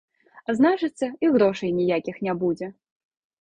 А 0.47 0.53
значыцца, 0.59 1.09
і 1.25 1.31
грошай 1.35 1.75
ніякіх 1.81 2.15
не 2.29 2.33
будзе. 2.41 2.71